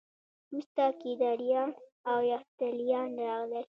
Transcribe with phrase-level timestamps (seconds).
[0.49, 1.69] وروسته کیداریان
[2.09, 3.65] او یفتلیان راغلل